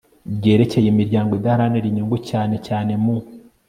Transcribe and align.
ryerekeye 0.35 0.87
imiryango 0.89 1.31
idaharanira 1.39 1.85
inyungu 1.87 2.17
cyane 2.29 2.55
cyane 2.67 2.91
mu 3.03 3.15